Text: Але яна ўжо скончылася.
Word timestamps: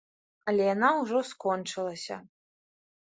Але 0.53 0.63
яна 0.75 0.89
ўжо 1.01 1.21
скончылася. 1.33 2.21